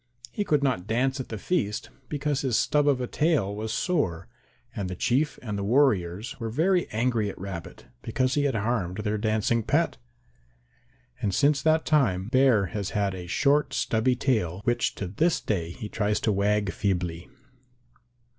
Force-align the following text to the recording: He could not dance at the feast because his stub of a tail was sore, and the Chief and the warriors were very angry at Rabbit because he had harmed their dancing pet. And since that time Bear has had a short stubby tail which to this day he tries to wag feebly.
He 0.31 0.43
could 0.43 0.63
not 0.63 0.87
dance 0.87 1.19
at 1.19 1.29
the 1.29 1.37
feast 1.37 1.91
because 2.09 2.41
his 2.41 2.57
stub 2.57 2.87
of 2.87 2.99
a 2.99 3.05
tail 3.05 3.55
was 3.55 3.71
sore, 3.71 4.27
and 4.75 4.89
the 4.89 4.95
Chief 4.95 5.37
and 5.43 5.59
the 5.59 5.63
warriors 5.63 6.39
were 6.39 6.49
very 6.49 6.89
angry 6.89 7.29
at 7.29 7.37
Rabbit 7.37 7.85
because 8.01 8.33
he 8.33 8.45
had 8.45 8.55
harmed 8.55 8.97
their 9.03 9.19
dancing 9.19 9.61
pet. 9.61 9.97
And 11.21 11.35
since 11.35 11.61
that 11.61 11.85
time 11.85 12.29
Bear 12.29 12.65
has 12.73 12.89
had 12.97 13.13
a 13.13 13.27
short 13.27 13.75
stubby 13.75 14.15
tail 14.15 14.61
which 14.63 14.95
to 14.95 15.05
this 15.05 15.39
day 15.39 15.69
he 15.69 15.87
tries 15.87 16.19
to 16.21 16.31
wag 16.31 16.71
feebly. 16.71 17.29